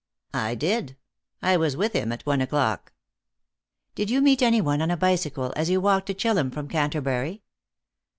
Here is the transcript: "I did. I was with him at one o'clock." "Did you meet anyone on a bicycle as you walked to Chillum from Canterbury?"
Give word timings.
"I 0.33 0.55
did. 0.55 0.97
I 1.43 1.57
was 1.57 1.77
with 1.77 1.93
him 1.93 2.11
at 2.11 2.25
one 2.25 2.41
o'clock." 2.41 2.91
"Did 3.93 4.09
you 4.09 4.19
meet 4.19 4.41
anyone 4.41 4.81
on 4.81 4.89
a 4.89 4.97
bicycle 4.97 5.53
as 5.55 5.69
you 5.69 5.79
walked 5.79 6.07
to 6.07 6.15
Chillum 6.15 6.49
from 6.49 6.67
Canterbury?" 6.67 7.43